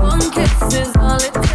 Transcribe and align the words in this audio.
One 0.00 0.30
kiss 0.30 0.74
is 0.74 0.96
all 0.96 1.16
it 1.16 1.47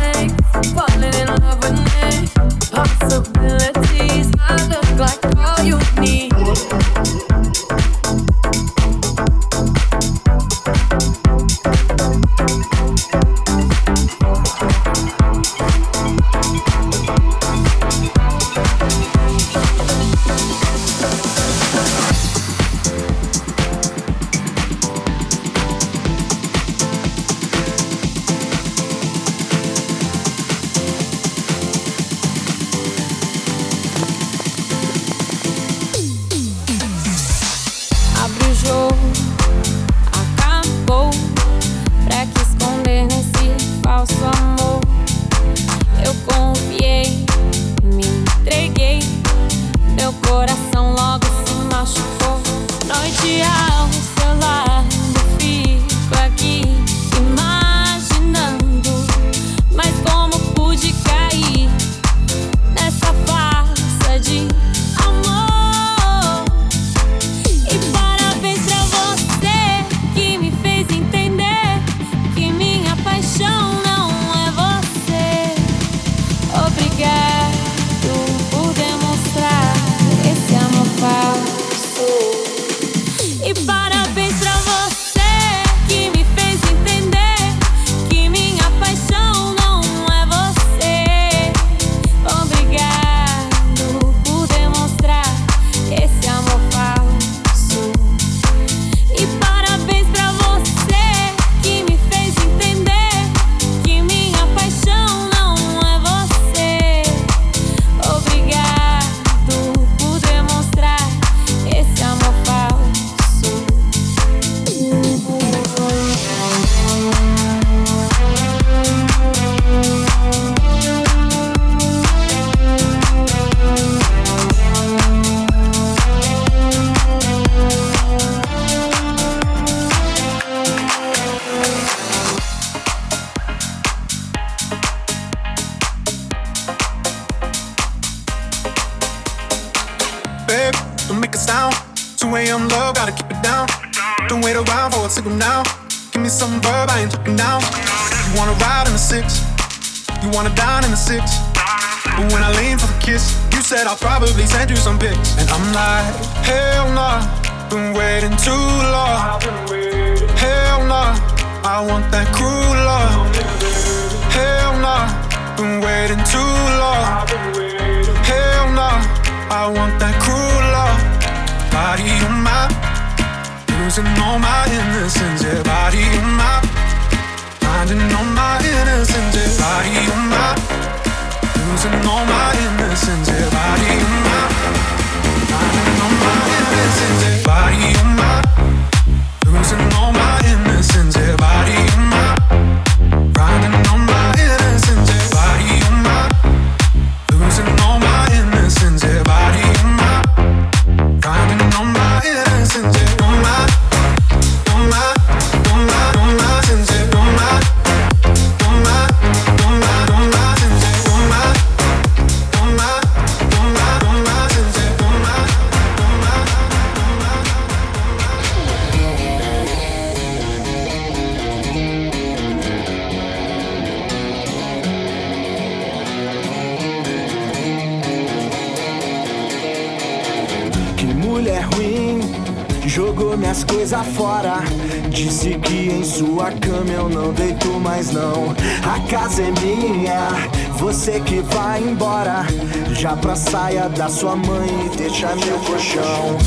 eu 237.03 237.09
não 237.09 237.33
deito 237.33 237.67
mais 237.79 238.11
não. 238.11 238.55
A 238.83 238.99
casa 239.09 239.41
é 239.41 239.51
minha, 239.61 240.29
você 240.77 241.19
que 241.19 241.41
vai 241.41 241.81
embora. 241.81 242.45
Já 242.93 243.15
pra 243.15 243.35
saia 243.35 243.89
da 243.89 244.07
sua 244.07 244.35
mãe 244.35 244.69
e 244.85 244.97
deixa 244.97 245.35
meu 245.35 245.57
colchão. 245.59 246.37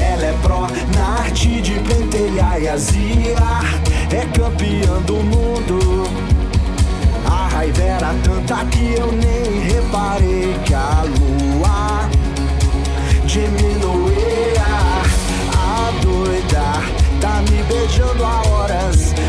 Ela 0.00 0.26
é 0.26 0.34
pró 0.42 0.66
na 0.96 1.22
arte 1.22 1.60
de 1.60 1.74
pentelhar 1.80 2.60
e 2.60 2.68
azia, 2.68 3.36
É 4.10 4.26
campeã 4.36 5.00
do 5.06 5.14
mundo. 5.14 6.08
A 7.26 7.48
raiva 7.48 7.82
era 7.82 8.14
tanta 8.24 8.64
que 8.66 8.94
eu 8.94 9.12
nem 9.12 9.60
reparei 9.60 10.56
que 10.64 10.74
a 10.74 11.04
lua 11.04 12.10
diminuía. 13.24 14.64
A 15.56 15.92
doida 16.02 16.82
tá 17.20 17.42
me 17.48 17.62
beijando 17.62 18.24
a 18.24 18.42
horas 18.48 19.19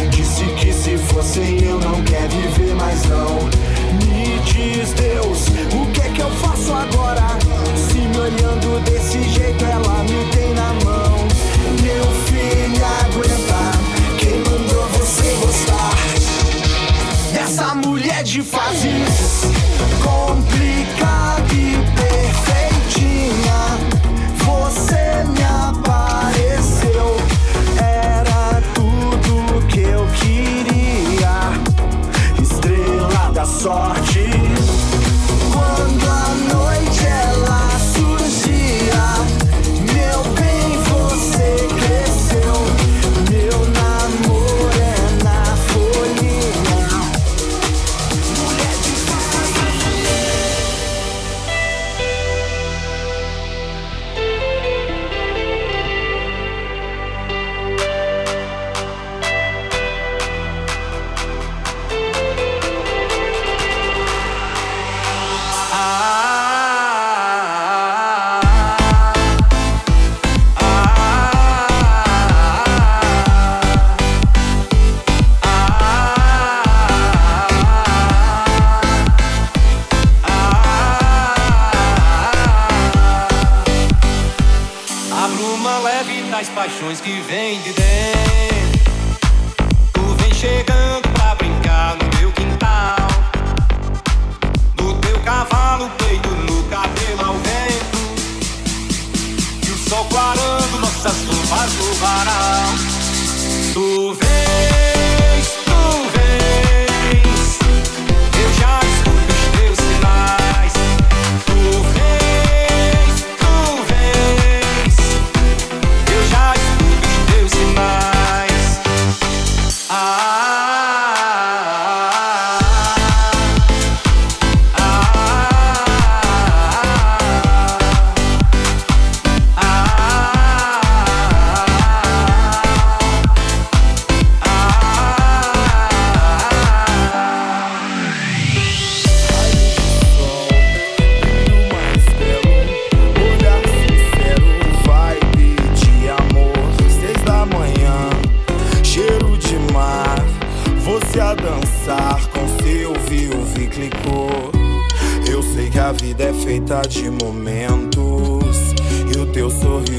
se 0.91 0.97
fossem 0.97 1.63
eu 1.63 1.79
não 1.79 2.03
quer 2.03 2.27
viver 2.27 2.75
mais 2.75 3.01
não 3.03 3.35
Me 4.05 4.39
diz 4.43 4.91
Deus, 4.93 5.47
o 5.73 5.85
que 5.91 6.01
é 6.01 6.09
que 6.09 6.21
eu 6.21 6.29
faço 6.31 6.73
agora? 6.73 7.27
Se 7.77 7.97
me 7.97 8.17
olhando 8.17 8.83
desse 8.83 9.23
jeito 9.29 9.63
ela 9.63 10.03
me 10.03 10.25
tem 10.31 10.53
na 10.53 10.73
mão 10.83 11.15
Meu 11.81 12.03
filho 12.25 12.85
aguenta, 13.05 13.71
quem 14.19 14.39
mandou 14.39 14.85
você 14.89 15.33
gostar? 15.39 15.93
Dessa 17.31 17.75
mulher 17.75 18.23
de 18.23 18.41
fases 18.41 19.43
complicadas 20.03 21.21
sorte. 33.61 34.00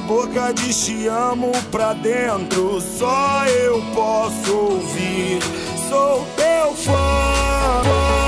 Boca 0.00 0.52
diz 0.52 0.86
te 0.86 1.06
amo 1.08 1.52
pra 1.70 1.92
dentro, 1.92 2.80
só 2.80 3.44
eu 3.46 3.82
posso 3.94 4.54
ouvir. 4.54 5.40
Sou 5.88 6.26
teu 6.36 6.48
I've 7.88 8.27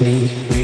me. 0.00 0.57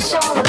Coração 0.00 0.39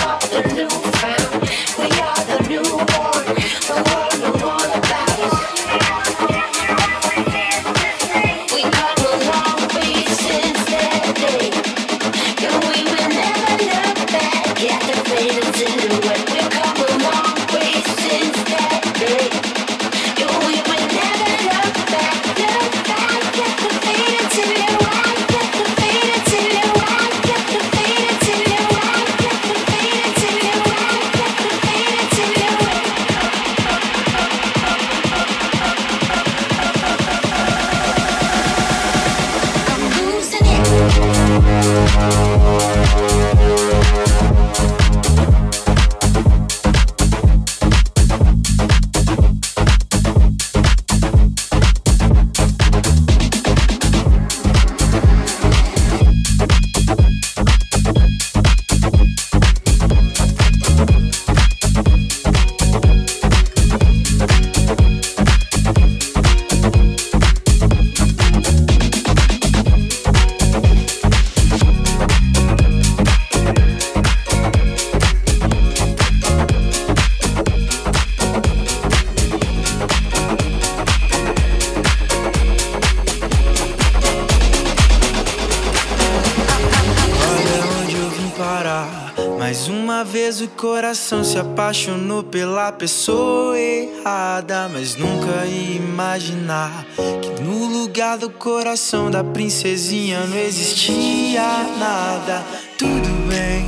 pela 92.24 92.72
pessoa 92.72 93.58
errada, 93.58 94.70
mas 94.70 94.96
nunca 94.96 95.46
ia 95.46 95.76
imaginar 95.78 96.86
que 97.22 97.42
no 97.42 97.66
lugar 97.66 98.18
do 98.18 98.30
coração 98.30 99.10
da 99.10 99.24
princesinha 99.24 100.26
não 100.28 100.38
existia 100.38 101.42
nada. 101.80 102.44
Tudo 102.78 103.10
bem, 103.28 103.66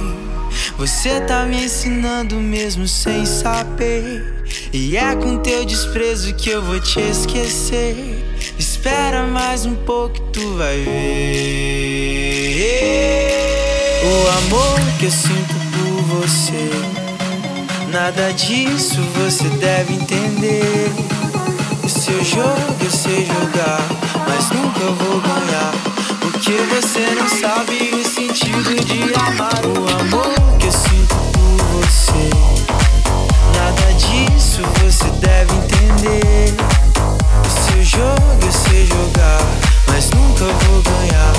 você 0.77 1.21
tá 1.21 1.45
me 1.45 1.65
ensinando 1.65 2.35
mesmo 2.35 2.87
sem 2.87 3.25
saber. 3.25 4.43
E 4.71 4.97
é 4.97 5.15
com 5.15 5.37
teu 5.37 5.65
desprezo 5.65 6.33
que 6.35 6.49
eu 6.49 6.61
vou 6.61 6.79
te 6.79 6.99
esquecer. 6.99 7.95
Espera 8.57 9.23
mais 9.23 9.65
um 9.65 9.75
pouco, 9.75 10.19
tu 10.31 10.57
vai 10.57 10.77
ver. 10.77 10.93
O 14.03 14.27
amor 14.37 14.79
que 14.99 15.05
eu 15.05 15.11
sinto 15.11 15.53
por 15.71 16.01
você 16.21 17.02
Nada 17.93 18.33
disso 18.33 18.99
você 19.15 19.47
deve 19.49 19.93
entender. 19.93 20.91
O 21.83 21.87
seu 21.87 22.23
jogo 22.23 22.75
eu 22.83 22.89
sei 22.89 23.23
jogar, 23.23 23.79
mas 24.27 24.49
nunca 24.49 24.79
vou 24.79 25.21
ganhar. 25.21 25.71
Porque 26.19 26.53
você 26.73 27.13
não 27.13 27.29
sabe 27.29 27.93
o 27.93 28.03
sentido 28.03 28.83
de 28.83 29.13
amar 29.13 29.63
o 29.63 30.01
amor 30.01 30.57
que 30.57 30.65
eu 30.65 30.71
sinto 30.71 31.15
por 31.33 31.83
você. 31.85 32.29
Nada 33.59 33.93
disso 33.93 34.63
você 34.83 35.11
deve 35.19 35.53
entender. 35.53 36.55
O 37.45 37.71
seu 37.71 37.83
jogo 37.83 38.39
eu 38.43 38.51
sei 38.51 38.87
jogar, 38.87 39.39
mas 39.87 40.09
nunca 40.09 40.45
vou 40.45 40.81
ganhar. 40.81 41.33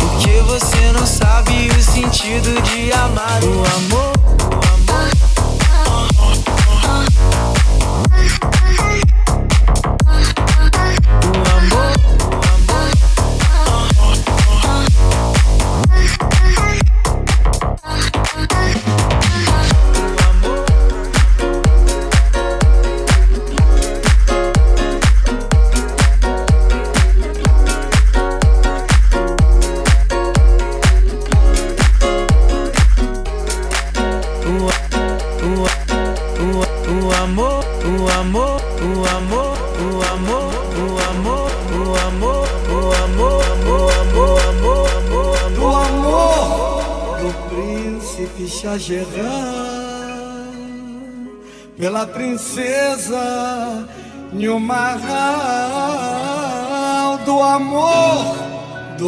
Porque 0.00 0.40
você 0.40 0.90
não 0.92 1.06
sabe 1.06 1.68
o 1.68 1.80
sentido 1.80 2.60
de 2.62 2.92
amar 2.94 3.44
o 3.44 3.62
amor. 3.76 4.19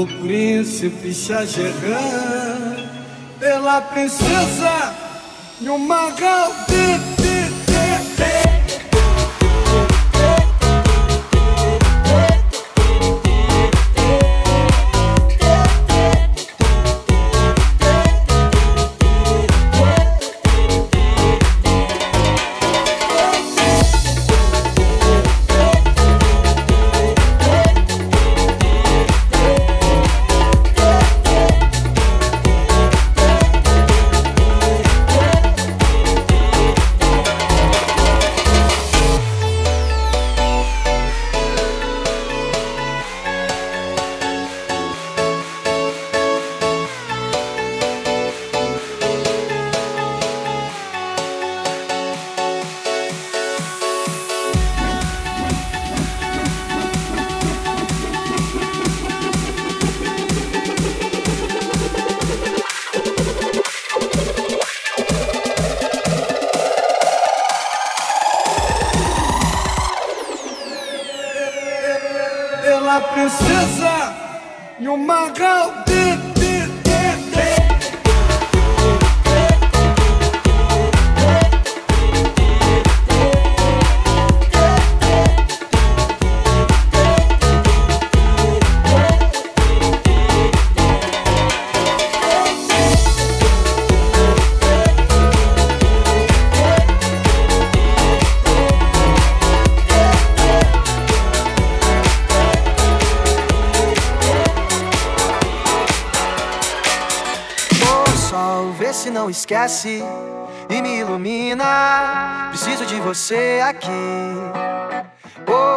Do 0.02 0.06
príncipe 0.18 1.14
Shahjahan 1.14 2.90
pela 3.38 3.80
princesa 3.82 4.94
Nilmarral 5.60 6.52
de 6.52 6.61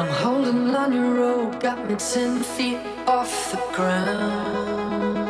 I'm 0.00 0.08
holding 0.08 0.74
on 0.74 0.94
your 0.94 1.12
rope, 1.12 1.60
got 1.60 1.86
me 1.86 1.94
ten 1.94 2.42
feet 2.42 2.78
off 3.06 3.50
the 3.50 3.58
ground. 3.76 5.26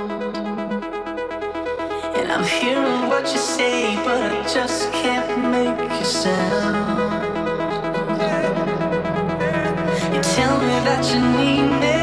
And 2.16 2.30
I'm 2.30 2.44
hearing 2.44 3.09
what 3.09 3.24
you 3.33 3.38
say, 3.38 3.96
but 4.04 4.22
I 4.30 4.44
just 4.46 4.92
can't 4.92 5.50
make 5.50 5.90
a 5.90 6.04
sound. 6.04 7.24
You 10.14 10.22
tell 10.22 10.56
me 10.61 10.76
that 10.87 11.02
you 11.12 11.20
need 11.38 11.68
me, 11.83 11.99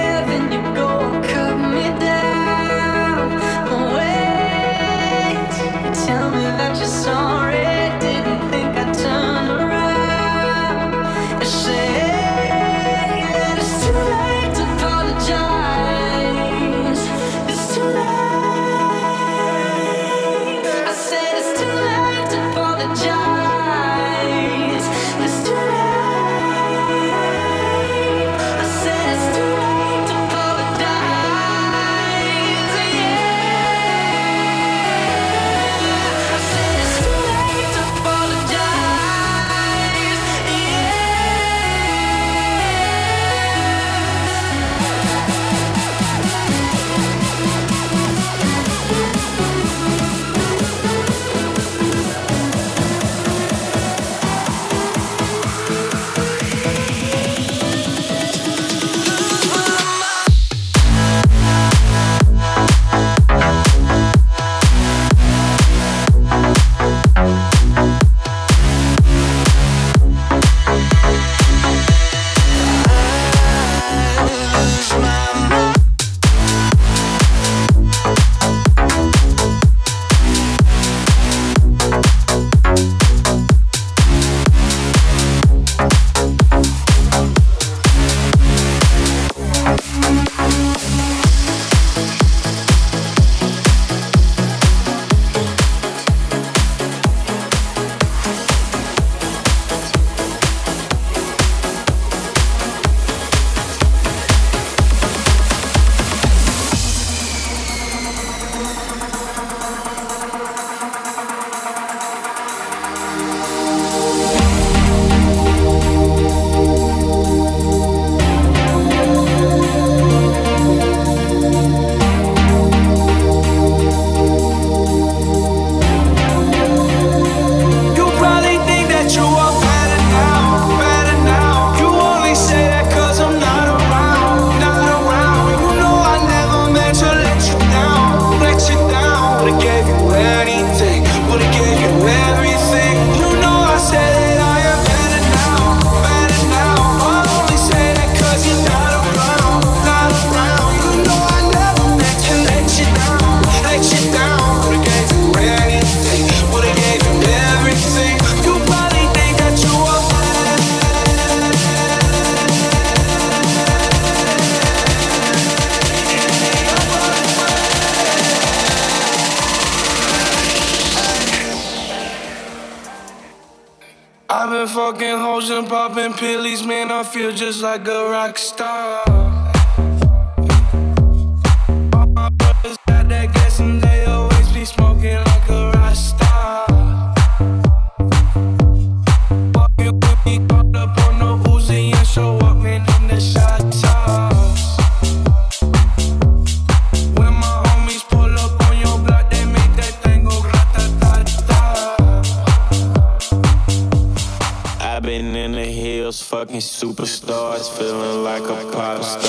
Superstars 206.77 207.75
feeling 207.75 208.23
like 208.23 208.43
a 208.43 208.71
pop 208.71 209.03
star. 209.03 209.26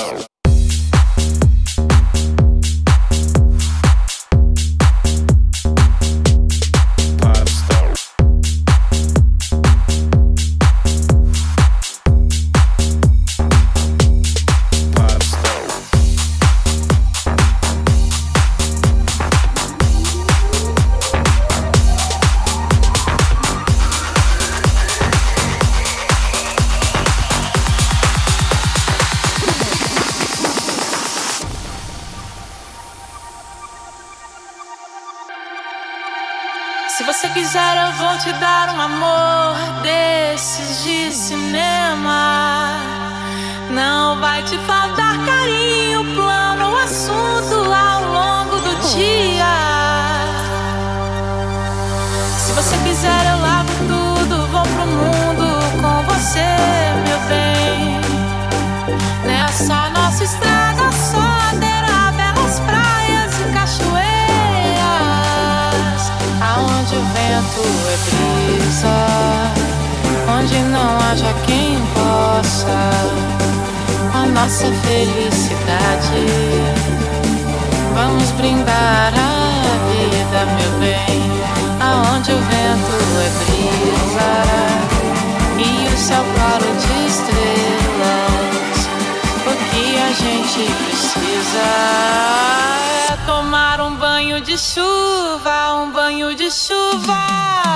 Tomar 93.25 93.81
um 93.81 93.95
banho 93.95 94.41
de 94.41 94.57
chuva, 94.57 95.73
um 95.75 95.91
banho 95.91 96.35
de 96.35 96.49
chuva. 96.51 97.68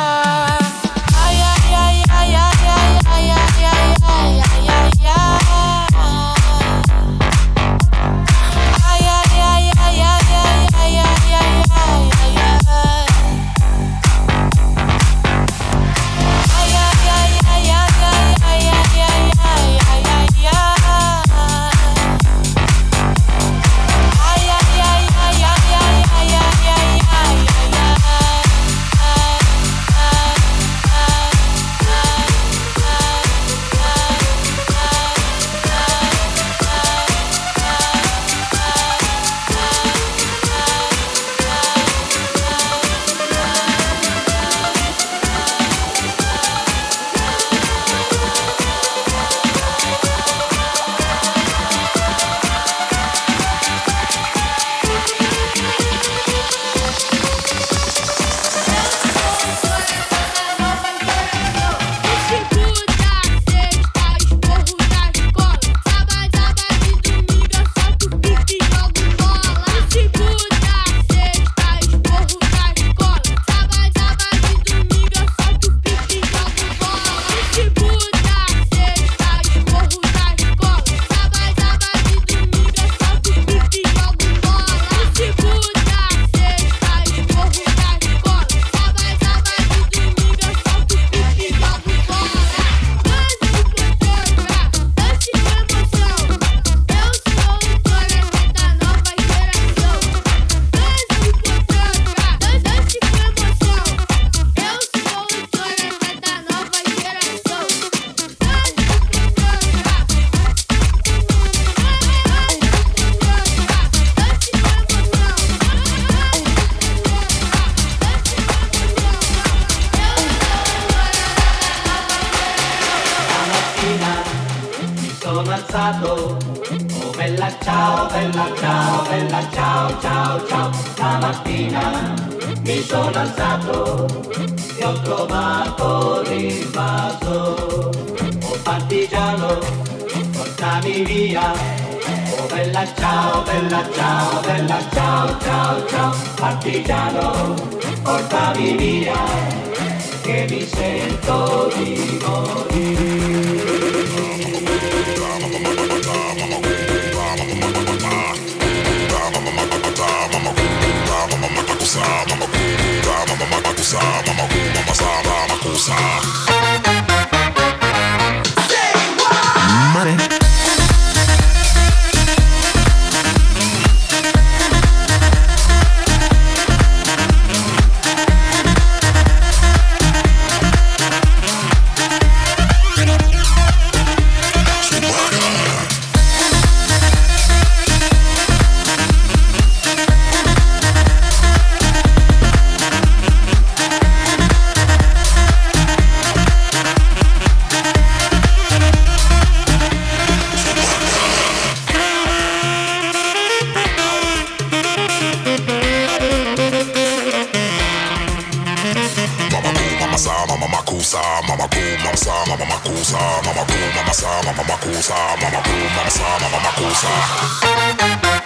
sa, 211.13 211.21
mama 211.47 211.67
cool, 211.69 211.97
mama 212.01 212.17
sa, 212.17 212.33
mama 212.49 212.65
mama 212.65 212.77
cool 212.81 213.03
sa, 213.05 213.21
mama 213.45 213.63
cool, 213.69 213.89
mama 213.93 214.13
sa, 214.13 214.29
mama 214.41 214.63
mama 214.63 214.75
cool 214.81 214.97
sa, 214.97 215.17
mama 215.37 215.61
cool, 215.61 215.85
mama 215.93 216.09
sa, 216.09 216.27
mama 216.41 216.57
mama 216.57 216.71
cool 216.73 216.93
sa. 216.97 218.42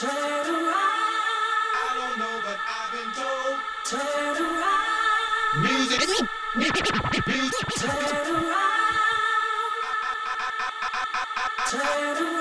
Turn 0.00 0.10
around. 0.10 0.72
I 0.72 1.92
don't 1.94 2.16
know, 2.18 2.40
but 2.42 2.56
I've 2.56 2.90
been 2.90 3.12
told. 3.12 3.60
Turn 3.84 4.36
around. 4.40 5.60
Music. 5.60 6.00
Music. 6.56 7.66
Turn 7.76 8.34
around. 8.34 8.80
Turn 11.68 12.16
around. 12.16 12.39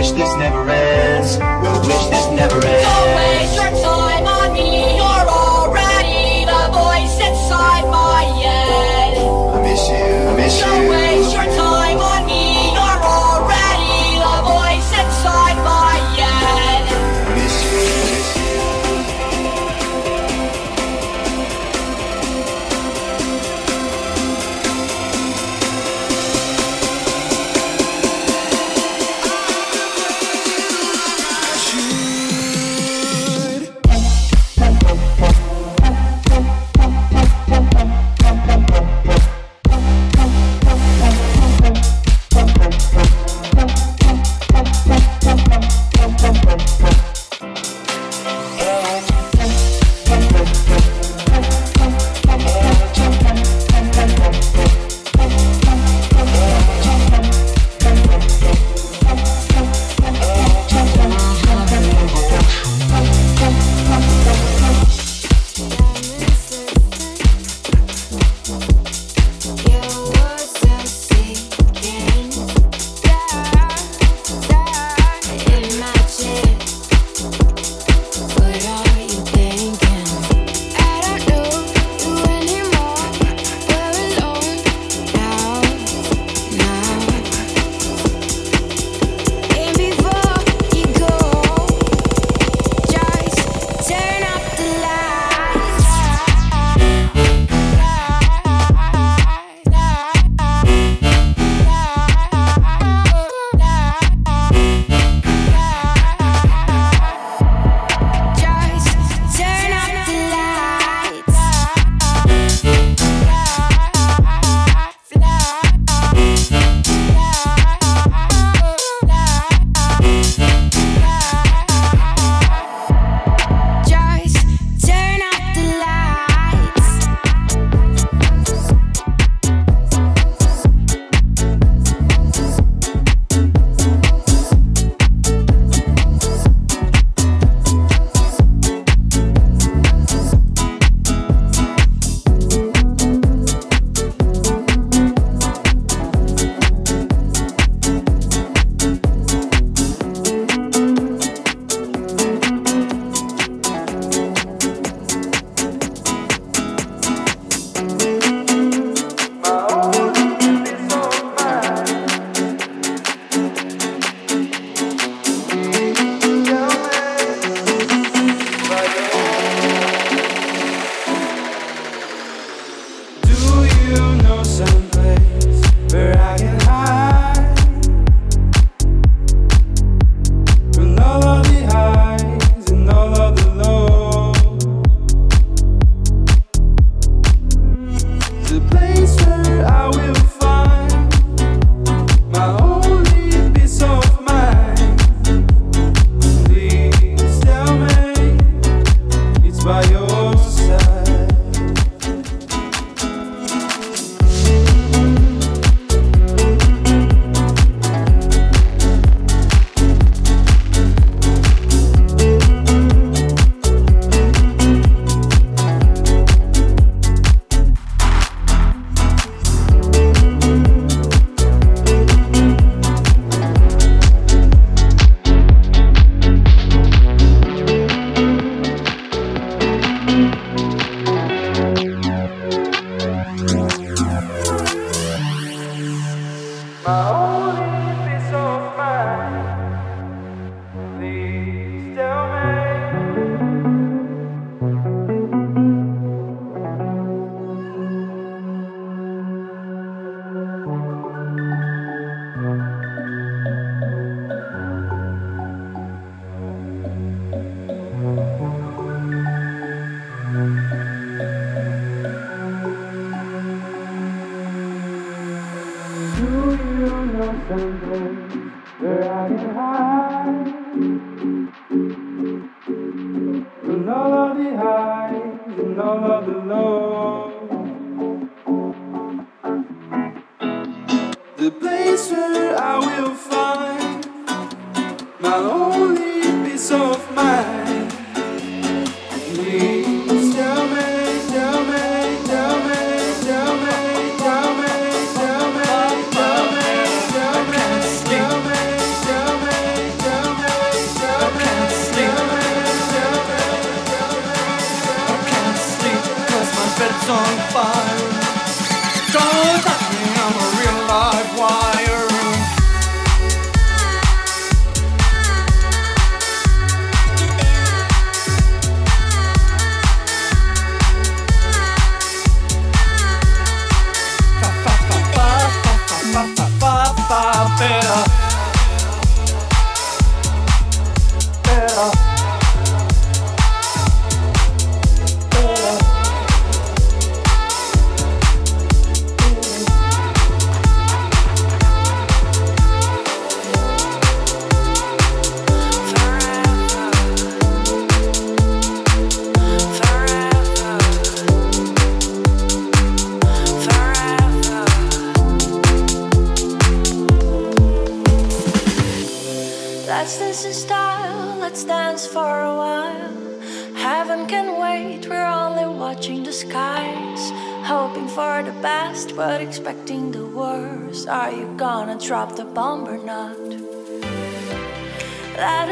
wish 0.00 0.12
this 0.12 0.34
never 0.36 0.70
ends. 0.70 1.36
Wish 1.86 2.06
this 2.06 2.30
never 2.32 2.66
ends. 2.66 2.79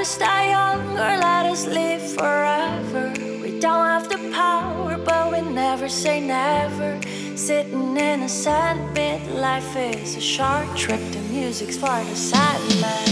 Us 0.08 0.16
die 0.16 0.50
young 0.50 0.80
or 0.92 1.14
let 1.28 1.44
us 1.44 1.66
live 1.66 2.00
forever. 2.00 3.12
We 3.42 3.60
don't 3.60 3.86
have 3.94 4.08
the 4.08 4.18
power, 4.32 4.96
but 4.96 5.32
we 5.32 5.40
never 5.42 5.88
say 5.88 6.18
never. 6.20 6.98
Sitting 7.36 7.96
in 7.96 8.22
a 8.22 8.28
sandpit, 8.28 9.20
life 9.34 9.76
is 9.76 10.16
a 10.16 10.20
short 10.20 10.68
trip. 10.76 11.00
The 11.12 11.20
music's 11.30 11.76
for 11.76 12.00
the 12.10 12.16
silent. 12.16 13.10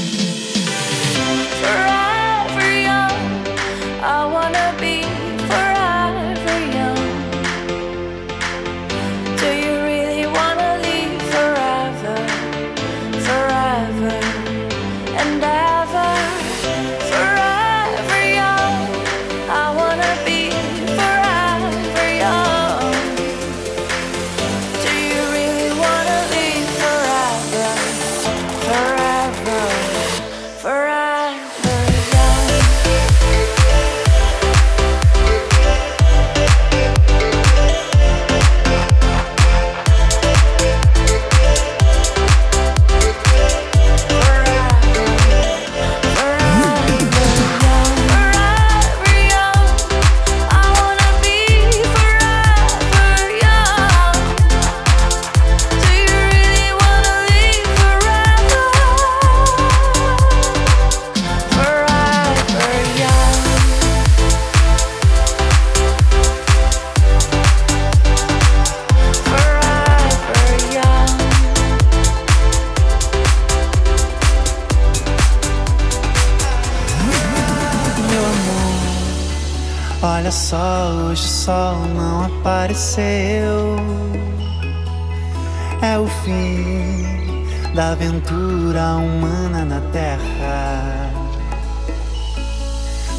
Forever 1.62 2.68
young, 2.90 3.24
I 4.14 4.20
wanna 4.34 4.68
be 4.80 5.25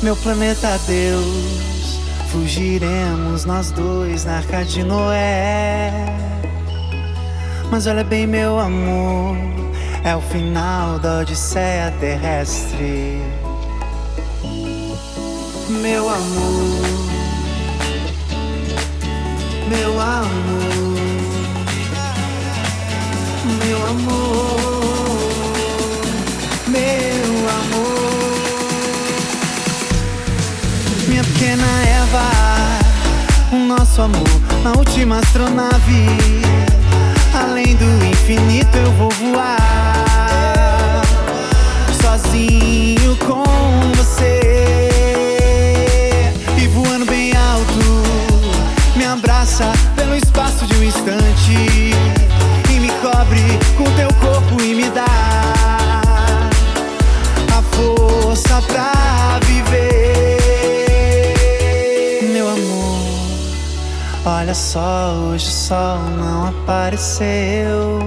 Meu 0.08 0.16
planeta 0.16 0.80
Deus, 0.88 2.00
fugiremos 2.32 3.44
nós 3.44 3.72
dois 3.72 4.24
na 4.24 4.38
arca 4.38 4.64
de 4.64 4.82
Noé. 4.82 5.92
Mas 7.70 7.88
olha 7.88 8.06
bem, 8.06 8.26
meu 8.26 8.58
amor, 8.58 9.36
é 10.06 10.16
o 10.16 10.22
final 10.22 10.98
da 10.98 11.20
odisseia 11.20 11.94
terrestre. 12.00 13.22
Meu 15.68 16.08
amor, 16.08 16.86
meu 19.68 20.00
amor, 20.00 20.96
meu 23.60 23.88
amor, 23.88 24.56
meu 26.68 27.17
Eva, 32.18 33.56
o 33.56 33.60
nosso 33.60 34.02
amor 34.02 34.24
na 34.64 34.72
última 34.72 35.20
astronave. 35.20 36.08
Além 37.34 37.76
do 37.76 38.06
infinito 38.06 38.76
eu 38.76 38.92
vou 38.94 39.10
voar 39.12 41.04
sozinho 42.02 43.16
com 43.18 43.44
você 43.96 44.42
e 46.58 46.68
voando 46.68 47.06
bem 47.06 47.34
alto. 47.36 48.02
Me 48.96 49.06
abraça 49.06 49.72
Olha 64.48 64.56
só, 64.56 65.14
hoje 65.14 65.46
o 65.46 65.52
sol 65.52 66.00
não 66.18 66.48
apareceu. 66.48 68.00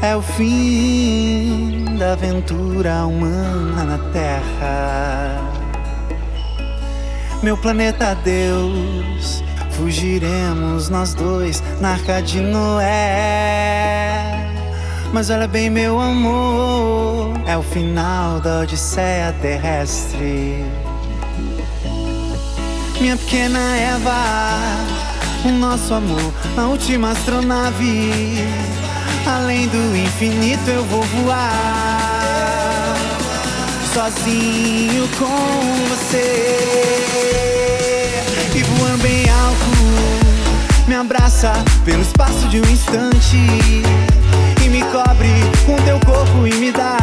É 0.00 0.14
o 0.14 0.22
fim 0.22 1.84
da 1.98 2.12
aventura 2.12 3.04
humana 3.06 3.82
na 3.82 3.98
Terra. 4.12 5.36
Meu 7.42 7.56
planeta 7.56 8.14
Deus, 8.22 9.42
fugiremos 9.72 10.88
nós 10.90 11.12
dois 11.12 11.60
na 11.80 11.94
arca 11.94 12.22
de 12.22 12.38
Noé. 12.40 14.22
Mas 15.12 15.28
olha 15.28 15.48
bem, 15.48 15.68
meu 15.68 15.98
amor, 15.98 17.32
é 17.48 17.56
o 17.56 17.62
final 17.64 18.38
da 18.38 18.60
odisseia 18.60 19.34
terrestre. 19.42 20.85
Minha 23.00 23.16
pequena 23.16 23.76
Eva, 23.76 24.14
o 25.44 25.52
nosso 25.52 25.92
amor 25.92 26.32
na 26.56 26.66
última 26.66 27.10
astronave. 27.10 28.10
Além 29.26 29.68
do 29.68 29.96
infinito 29.96 30.70
eu 30.70 30.82
vou 30.84 31.02
voar 31.02 32.96
sozinho 33.92 35.06
com 35.18 35.88
você 35.88 36.46
e 38.54 38.62
voando 38.62 39.02
bem 39.02 39.28
alto. 39.28 40.88
Me 40.88 40.94
abraça 40.94 41.52
pelo 41.84 42.00
espaço 42.00 42.48
de 42.48 42.60
um 42.60 42.64
instante 42.64 43.36
e 44.64 44.68
me 44.68 44.82
cobre 44.84 45.28
com 45.66 45.76
teu 45.84 46.00
corpo 46.00 46.46
e 46.46 46.54
me 46.54 46.72
dá 46.72 46.98